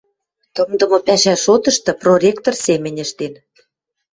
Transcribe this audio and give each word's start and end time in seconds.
тымдымы 0.53 0.99
пӓшӓ 1.07 1.33
шотышты 1.43 1.91
проректор 2.01 2.53
семӹнь 2.63 3.01
ӹштен. 3.05 3.33